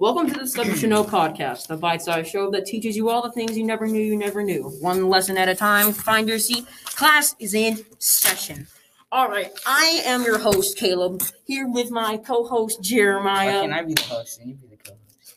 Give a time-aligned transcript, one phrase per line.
[0.00, 3.20] Welcome to the Stuff You Should Know podcast, the bite-sized show that teaches you all
[3.20, 4.68] the things you never knew you never knew.
[4.80, 5.92] One lesson at a time.
[5.92, 6.66] Find your seat.
[6.84, 8.68] Class is in session.
[9.10, 13.62] All right, I am your host, Caleb, here with my co-host, Why Jeremiah.
[13.62, 15.34] can I be the host and you be the co-host?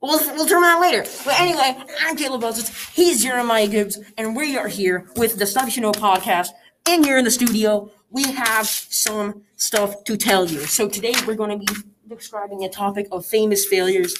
[0.00, 1.04] We'll, we'll turn around later.
[1.24, 2.90] But anyway, I'm Caleb Buzzards.
[2.94, 6.48] He's Jeremiah Gibbs, and we are here with the Stuff You Should Know podcast.
[6.86, 10.60] And here in the studio, we have some stuff to tell you.
[10.62, 11.80] So today we're going to be
[12.14, 14.16] describing a topic of famous failures.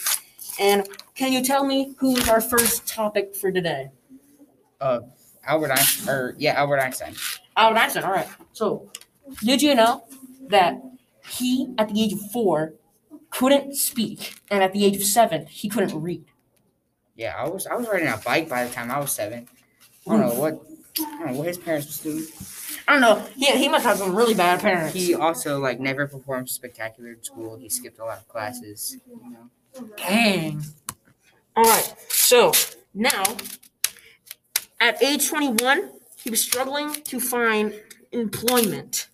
[0.59, 3.91] And can you tell me who's our first topic for today?
[4.81, 5.01] Uh,
[5.47, 7.15] Albert Einstein, or yeah, Albert Einstein.
[7.57, 8.05] Albert Einstein.
[8.05, 8.29] All right.
[8.53, 8.91] So,
[9.43, 10.05] did you know
[10.49, 10.81] that
[11.29, 12.75] he, at the age of four,
[13.31, 16.25] couldn't speak, and at the age of seven, he couldn't read?
[17.17, 19.49] Yeah, I was I was riding a bike by the time I was seven.
[20.07, 20.55] I don't know what
[20.99, 22.25] I don't know what his parents was doing.
[22.87, 23.27] I don't know.
[23.37, 24.95] He, he must have some really bad parents.
[24.95, 27.57] He also like never performed spectacular in school.
[27.57, 28.99] He skipped a lot of classes.
[29.07, 29.89] You know.
[29.97, 30.63] Dang.
[31.57, 31.95] All right.
[32.09, 32.53] So
[32.93, 33.23] now,
[34.81, 35.91] at age 21,
[36.23, 37.75] he was struggling to find
[38.13, 39.09] employment.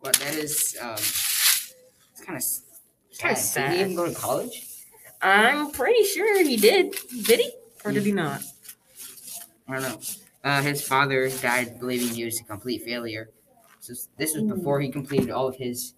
[0.00, 1.74] What that is um, it's
[2.24, 2.44] kind of
[3.20, 3.70] Kinda sad.
[3.70, 4.66] Did he even go to college?
[5.20, 6.96] I'm pretty sure he did.
[7.24, 7.52] Did he?
[7.84, 8.40] Or did he not?
[9.68, 10.00] I don't know.
[10.42, 13.30] Uh, his father died believing he was a complete failure.
[13.80, 15.94] So this was before he completed all of his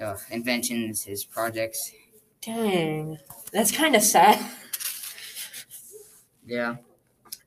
[0.00, 1.92] uh, inventions, his projects.
[2.40, 3.18] Dang.
[3.52, 4.38] That's kind of sad.
[6.46, 6.76] Yeah.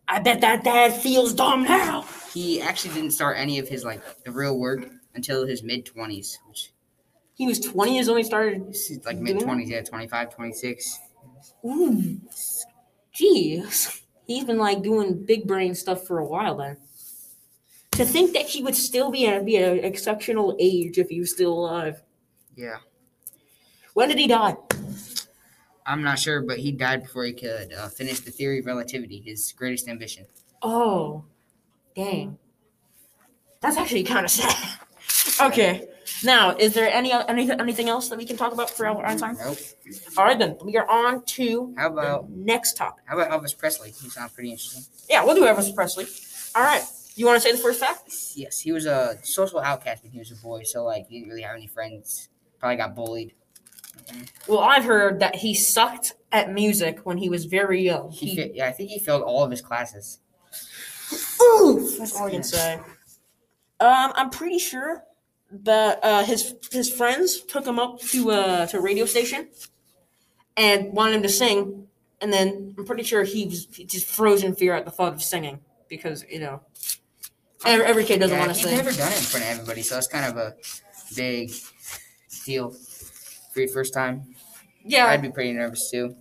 [0.07, 2.05] I bet that dad feels dumb now.
[2.33, 6.37] He actually didn't start any of his like the real work until his mid twenties,
[6.47, 6.71] which
[7.33, 8.75] He was 20 years when he started.
[9.05, 10.99] like mid twenties, yeah, 25, 26.
[11.65, 12.19] Ooh.
[13.15, 14.00] Jeez.
[14.31, 16.77] He's been like doing big brain stuff for a while then.
[17.91, 21.31] To think that he would still be at be an exceptional age if he was
[21.31, 22.01] still alive.
[22.55, 22.77] Yeah.
[23.93, 24.55] When did he die?
[25.85, 29.19] I'm not sure, but he died before he could uh, finish the theory of relativity,
[29.19, 30.25] his greatest ambition.
[30.61, 31.25] Oh,
[31.93, 32.37] dang.
[33.59, 34.55] That's actually kind of sad.
[35.41, 35.87] Okay.
[36.23, 39.37] Now, is there any anything anything else that we can talk about for Albert Einstein?
[39.43, 39.57] Nope.
[40.17, 43.03] All right, then we are on to How the about next topic.
[43.07, 43.89] how about Elvis Presley?
[43.91, 44.83] He sounds pretty interesting.
[45.09, 46.05] Yeah, we'll do Elvis Presley.
[46.55, 46.83] All right.
[47.15, 48.03] You want to say the first fact?
[48.35, 51.29] Yes, he was a social outcast when he was a boy, so like he didn't
[51.29, 52.29] really have any friends.
[52.59, 53.33] Probably got bullied.
[54.47, 58.11] Well, I've heard that he sucked at music when he was very young.
[58.11, 60.19] He, He, yeah, I think he failed all of his classes.
[61.41, 62.75] Oof, that's all I can say.
[63.79, 65.03] Um, I'm pretty sure
[65.51, 69.49] that uh, his his friends took him up to uh to a radio station
[70.57, 71.87] and wanted him to sing,
[72.21, 75.13] and then I'm pretty sure he was he just froze in fear at the thought
[75.13, 75.59] of singing
[75.89, 76.61] because you know
[77.65, 78.69] every, every kid doesn't yeah, want to sing.
[78.75, 80.55] he's never done it in front of everybody, so that's kind of a
[81.15, 81.51] big
[82.45, 82.71] deal
[83.53, 84.23] for your first time.
[84.85, 86.15] yeah, I'd be pretty nervous too.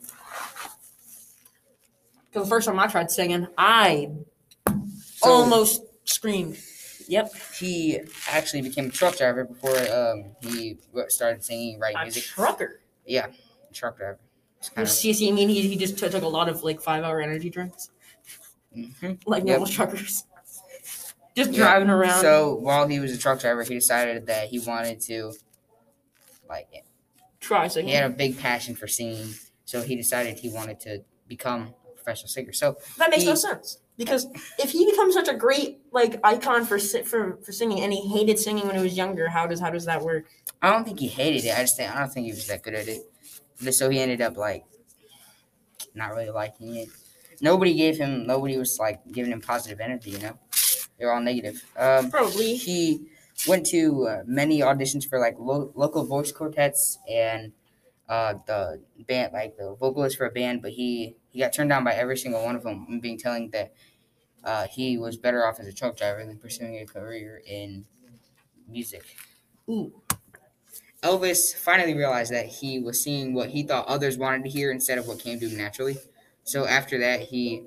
[2.30, 4.10] because the first time I tried singing, I
[5.16, 6.56] So almost screamed.
[7.10, 7.98] Yep, he
[8.30, 10.76] actually became a truck driver before um, he
[11.08, 12.22] started singing, writing a music.
[12.22, 12.80] trucker.
[13.04, 13.26] Yeah,
[13.72, 14.20] truck driver.
[14.58, 16.80] It's kind of, You see, I mean, he, he just took a lot of like
[16.80, 17.90] five hour energy drinks,
[18.76, 19.18] Mhm.
[19.26, 19.48] like Yep.
[19.58, 20.24] normal truckers.
[21.36, 22.20] Just Yeah, driving around.
[22.20, 25.32] So while he was a truck driver, he decided that he wanted to,
[26.48, 26.68] like,
[27.40, 27.88] try singing.
[27.88, 29.34] he had a big passion for singing.
[29.64, 32.52] So he decided he wanted to become a professional singer.
[32.52, 34.26] So that makes no sense because
[34.58, 38.38] if he becomes such a great like icon for for for singing, and he hated
[38.38, 40.24] singing when he was younger, how does how does that work?
[40.62, 41.50] I don't think he hated it.
[41.56, 43.02] I just think I don't think he was that good at it.
[43.62, 44.64] Just So he ended up like
[45.94, 46.88] not really liking it.
[47.42, 48.26] Nobody gave him.
[48.26, 50.12] Nobody was like giving him positive energy.
[50.12, 50.38] You know,
[50.98, 51.62] they're all negative.
[51.76, 52.56] Um, Probably.
[52.56, 53.06] he
[53.46, 57.52] went to uh, many auditions for like lo- local voice quartets and
[58.10, 61.84] uh, the band, like the vocalist for a band, but he he got turned down
[61.84, 63.72] by every single one of them, being telling that
[64.44, 67.86] uh, he was better off as a truck driver than pursuing a career in
[68.68, 69.04] music.
[69.68, 69.92] Ooh.
[71.02, 74.98] Elvis finally realized that he was seeing what he thought others wanted to hear instead
[74.98, 75.96] of what came to him naturally.
[76.44, 77.62] So after that, he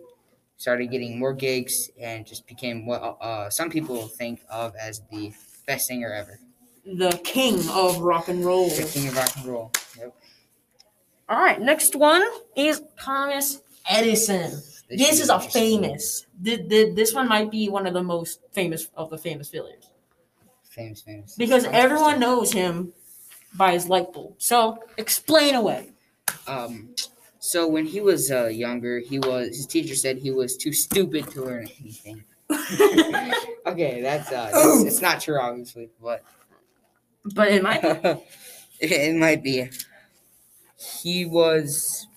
[0.58, 5.34] started getting more gigs and just became what uh, some people think of as the
[5.66, 6.40] best singer ever,
[6.86, 8.70] The king of rock and roll.
[8.70, 9.72] the king of rock and roll.
[9.98, 10.14] Yep.
[11.30, 12.24] All right, next one
[12.56, 14.62] is Thomas Edison.
[14.90, 16.26] This is a famous.
[16.44, 19.90] Th- th- This one might be one of the most famous of the famous failures
[20.70, 21.36] famous, famous.
[21.36, 22.92] because everyone knows him
[23.56, 24.36] by his light bulb.
[24.40, 25.90] So explain away.
[26.48, 26.90] Um,
[27.40, 31.30] so when he was uh, younger, he was his teacher said he was too stupid
[31.32, 32.24] to learn anything.
[33.68, 36.24] okay, that's uh, that's, it's not true, obviously, but
[37.34, 37.84] but it might.
[37.84, 38.22] it,
[38.80, 39.70] it might be.
[41.02, 42.08] He was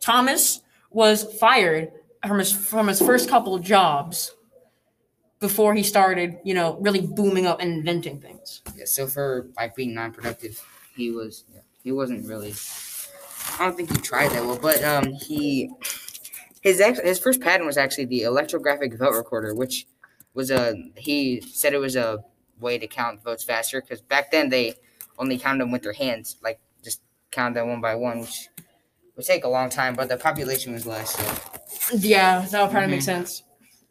[0.00, 1.90] Thomas was fired
[2.26, 4.34] from his from his first couple of jobs
[5.40, 8.62] before he started, you know, really booming up and inventing things.
[8.76, 10.64] yeah, so for like being non-productive,
[10.94, 12.54] he was yeah, he wasn't really.
[13.58, 15.70] I don't think he tried that well, but um, he
[16.60, 19.86] his ex, his first patent was actually the electrographic vote recorder, which
[20.34, 22.24] was a he said it was a
[22.60, 24.74] way to count votes faster because back then they
[25.18, 27.00] only count them with their hands, like just
[27.30, 28.48] count them one by one, which
[29.16, 31.16] would take a long time, but the population was less.
[31.16, 31.96] So.
[31.96, 33.42] Yeah, that would probably make sense.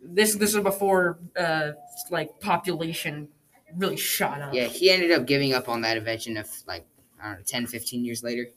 [0.03, 1.71] This this is before uh
[2.09, 3.27] like population
[3.75, 4.53] really shot up.
[4.53, 6.85] Yeah, he ended up giving up on that invention of like
[7.21, 8.47] I don't know, 10, 15 years later,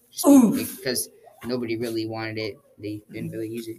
[0.57, 1.11] because
[1.45, 2.57] nobody really wanted it.
[2.79, 3.77] They didn't really use it.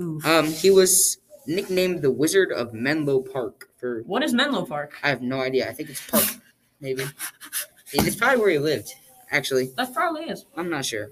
[0.00, 0.26] Oof.
[0.26, 4.94] Um, he was nicknamed the Wizard of Menlo Park for What is Menlo Park?
[5.02, 5.68] I have no idea.
[5.68, 6.24] I think it's Park,
[6.80, 7.04] maybe.
[7.92, 8.94] It's probably where he lived.
[9.30, 10.44] Actually, That probably is.
[10.56, 11.10] I'm not sure.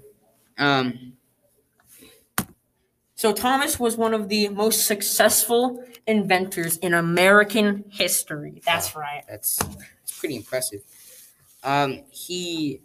[0.57, 1.13] Um,
[3.15, 8.61] So Thomas was one of the most successful inventors in American history.
[8.65, 9.23] That's right.
[9.27, 10.81] that's, that's pretty impressive.
[11.63, 12.81] Um, he?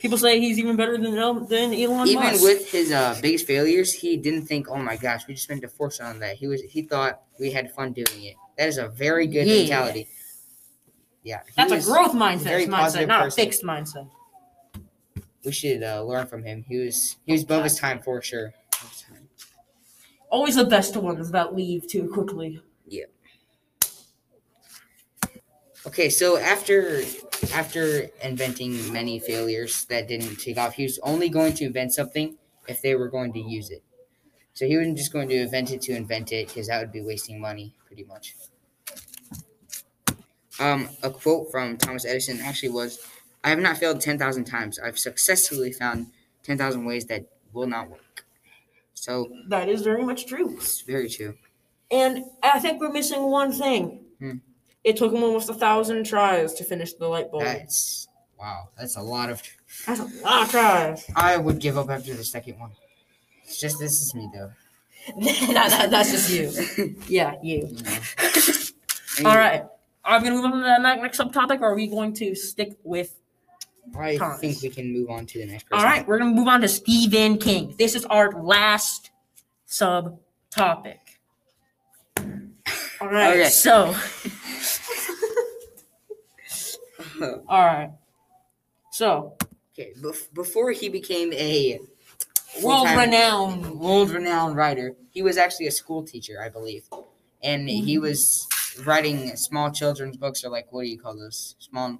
[0.00, 1.14] People say he's even better than
[1.46, 2.42] than Elon even Musk.
[2.42, 5.68] with his uh, biggest failures, he didn't think, "Oh my gosh, we just spent a
[5.68, 8.34] fortune on that." He was he thought we had fun doing it.
[8.58, 9.58] That is a very good Yeah.
[9.60, 10.08] mentality.
[11.24, 13.40] Yeah, That's a growth mindset, very mindset not person.
[13.40, 14.08] a fixed mindset.
[15.44, 16.64] We should uh, learn from him.
[16.68, 18.46] He was he was above his time for sure.
[18.72, 19.28] Above his time.
[20.30, 22.60] Always the best ones that leave too quickly.
[22.86, 23.04] Yeah.
[25.86, 27.02] Okay, so after
[27.52, 32.36] after inventing many failures that didn't take off, he was only going to invent something
[32.68, 33.82] if they were going to use it.
[34.54, 37.02] So he wasn't just going to invent it to invent it because that would be
[37.02, 38.36] wasting money, pretty much.
[40.60, 42.98] Um, a quote from Thomas Edison actually was,
[43.44, 44.78] "I have not failed ten thousand times.
[44.78, 46.08] I've successfully found
[46.42, 48.24] ten thousand ways that will not work."
[48.94, 50.54] So That is very much true.
[50.56, 51.34] it's very true.
[51.90, 54.04] And I think we're missing one thing.
[54.18, 54.36] Hmm.
[54.84, 57.44] It took him almost a thousand tries to finish the light bulb.
[57.44, 58.08] That's
[58.38, 58.68] wow.
[58.78, 59.42] That's a lot of.
[59.86, 61.06] That's a lot of tries.
[61.16, 62.72] I would give up after the second one.
[63.44, 64.52] It's just this is me though.
[65.54, 66.96] that- that's just you.
[67.08, 67.66] Yeah, you.
[67.68, 67.98] you know.
[69.30, 69.64] All right.
[70.04, 72.12] Are we going to move on to the ne- next subtopic, or are we going
[72.14, 73.14] to stick with?
[73.96, 74.40] I Thomas.
[74.40, 75.78] think we can move on to the next person.
[75.78, 77.74] All right, we're going to move on to Stephen King.
[77.78, 79.10] This is our last
[79.68, 80.98] subtopic.
[83.00, 83.40] All right.
[83.40, 83.48] Okay.
[83.48, 83.94] So,
[87.48, 87.90] all right.
[88.92, 89.36] So,
[89.74, 89.92] okay.
[90.00, 91.80] Bef- before he became a
[92.62, 96.84] world-renowned world-renowned writer, he was actually a school teacher, I believe,
[97.42, 98.02] and he Mm-hmm.
[98.02, 98.48] was
[98.84, 101.98] writing small children's books or like what do you call those small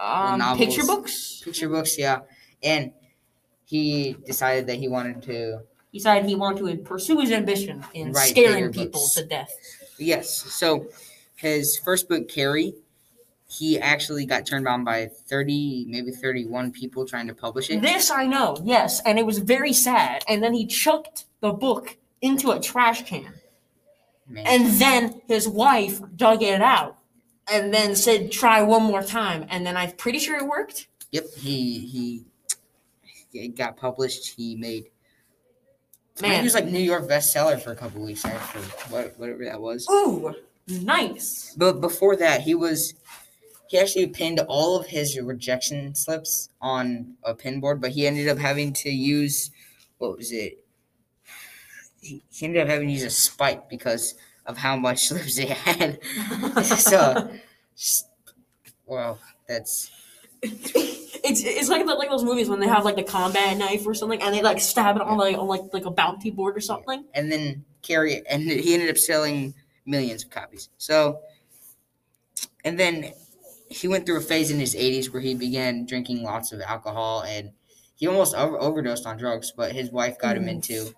[0.00, 0.58] Um, novels.
[0.58, 1.40] picture books.
[1.44, 1.98] picture books?
[1.98, 2.20] Yeah,
[2.62, 2.92] and
[3.64, 5.60] he decided that he wanted to.
[5.90, 9.14] He decided he wanted to pursue his ambition in scaring people books.
[9.14, 9.52] to death.
[9.98, 10.86] Yes, so
[11.36, 12.74] his first book, Carrie.
[13.48, 17.82] He actually got turned down by 30, maybe 31 people trying to publish it.
[17.82, 20.24] This I know, yes, and it was very sad.
[20.26, 23.34] And then he chucked the book into a trash can.
[24.28, 24.46] Man.
[24.46, 26.98] And then his wife dug it out
[27.50, 29.46] and then said, try one more time.
[29.50, 30.88] And then I'm pretty sure it worked.
[31.10, 32.24] Yep, he he
[33.34, 34.34] it got published.
[34.34, 34.86] He made
[36.20, 36.38] Man.
[36.38, 38.58] he was like New York bestseller for a couple weeks after
[38.92, 39.86] what whatever that was.
[39.90, 40.34] Ooh,
[40.68, 41.54] nice.
[41.56, 42.94] But before that, he was
[43.68, 48.28] he actually pinned all of his rejection slips on a pin board, but he ended
[48.28, 49.50] up having to use
[49.98, 50.61] what was it?
[52.02, 55.46] He, he ended up having to use a spike because of how much slips he
[55.46, 55.98] had.
[56.64, 57.30] so,
[58.84, 59.18] well,
[59.48, 59.90] that's
[60.42, 63.94] It's it's like the, like those movies when they have like the combat knife or
[63.94, 66.60] something and they like stab it on like on like like a bounty board or
[66.60, 67.04] something.
[67.14, 69.54] and then carry it, and he ended up selling
[69.86, 70.68] millions of copies.
[70.78, 71.20] So
[72.64, 73.12] and then
[73.68, 77.22] he went through a phase in his 80s where he began drinking lots of alcohol
[77.22, 77.50] and
[77.94, 80.92] he almost over- overdosed on drugs, but his wife got him into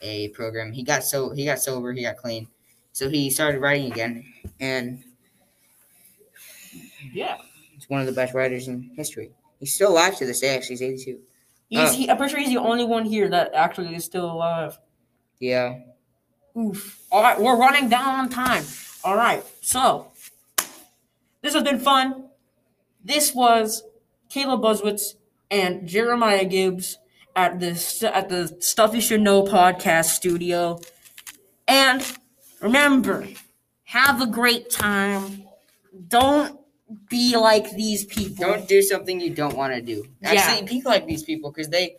[0.00, 0.72] a program.
[0.72, 2.48] He got so he got sober, he got clean.
[2.92, 4.24] So he started writing again
[4.60, 5.02] and
[7.12, 7.36] Yeah.
[7.74, 9.30] he's one of the best writers in history.
[9.60, 10.74] He's still alive to this day, actually.
[10.76, 11.18] He's 82.
[11.68, 11.92] He's, Uh.
[11.92, 14.78] he, I'm pretty sure he's the only one here that actually is still alive.
[15.40, 15.80] Yeah.
[16.56, 17.00] Oof.
[17.12, 18.64] All right, we're running down on time.
[19.04, 20.10] All right, so
[21.42, 22.28] this has been fun.
[23.04, 23.82] This was
[24.30, 25.14] Caleb Buzzwitz
[25.50, 26.98] and Jeremiah Gibbs
[27.36, 30.80] at the at the Stuff You Should Know podcast studio.
[31.68, 32.02] And
[32.60, 33.28] remember,
[33.84, 35.44] have a great time.
[36.08, 36.58] Don't
[37.10, 38.46] be like these people.
[38.46, 40.06] Don't do something you don't want to do.
[40.22, 40.30] Yeah.
[40.32, 41.96] Actually, be like these people because they